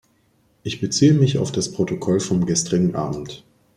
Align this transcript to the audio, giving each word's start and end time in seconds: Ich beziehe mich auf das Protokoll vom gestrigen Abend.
Ich 0.63 0.81
beziehe 0.81 1.13
mich 1.13 1.37
auf 1.37 1.51
das 1.51 1.71
Protokoll 1.73 2.19
vom 2.19 2.47
gestrigen 2.47 2.95
Abend. 2.95 3.43